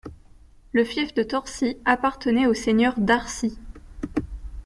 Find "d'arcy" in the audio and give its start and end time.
2.99-3.59